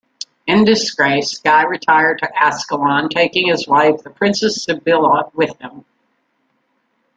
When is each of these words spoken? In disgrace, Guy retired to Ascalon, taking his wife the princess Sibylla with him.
In 0.47 0.65
disgrace, 0.65 1.37
Guy 1.37 1.61
retired 1.61 2.17
to 2.23 2.35
Ascalon, 2.43 3.07
taking 3.09 3.49
his 3.49 3.67
wife 3.67 4.01
the 4.01 4.09
princess 4.09 4.63
Sibylla 4.63 5.29
with 5.35 5.55
him. 5.59 5.85